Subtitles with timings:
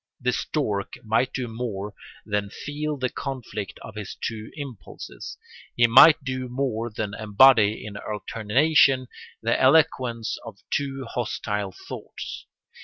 [0.19, 1.93] The stork might do more
[2.25, 5.37] than feel the conflict of his two impulses,
[5.75, 9.09] he might do more than embody in alternation
[9.43, 12.47] the eloquence of two hostile thoughts.